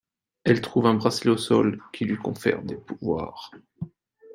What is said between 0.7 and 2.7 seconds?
un bracelet au sol, qui lui confère